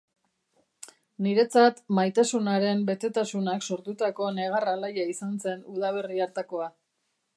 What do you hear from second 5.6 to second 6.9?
udaberri hartakoa.